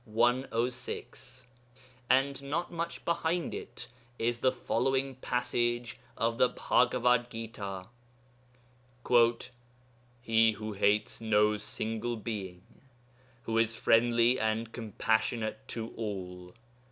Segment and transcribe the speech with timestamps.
[0.05, 1.45] 106),
[2.09, 7.85] and not much behind it is the following passage of the Bhagavad Gita,
[10.21, 12.63] 'He who hates no single being,
[13.43, 16.55] who is friendly and compassionate to all